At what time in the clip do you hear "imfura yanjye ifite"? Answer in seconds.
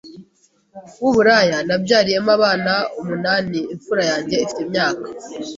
3.73-4.59